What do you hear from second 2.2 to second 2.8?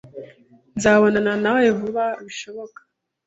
bishoboka.